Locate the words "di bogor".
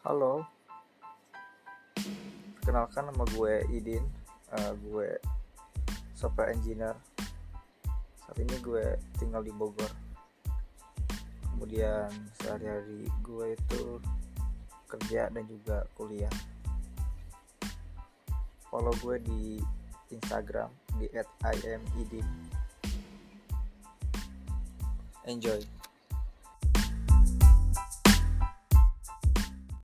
9.44-9.92